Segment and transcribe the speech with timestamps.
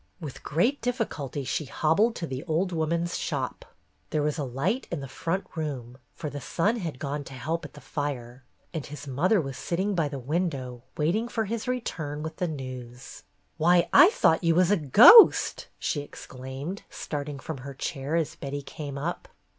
[0.19, 3.63] With great difficulty she hobbled to the old woman's shop.
[4.09, 7.65] There was a light in the front room, for the son had gone to help
[7.65, 8.43] at the fire,
[8.73, 13.21] and his mother was sitting by the window, waiting for his return with the news.
[13.59, 18.63] ''Why, I thought you was a ghost!" she exclaimed, starting from her chair as Betty
[18.63, 19.27] came up.